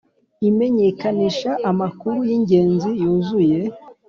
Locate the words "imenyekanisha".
0.49-1.51